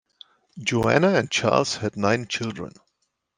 Joanna 0.57 1.09
and 1.13 1.29
Charles 1.29 1.75
had 1.75 1.95
nine 1.95 2.25
children. 2.25 2.73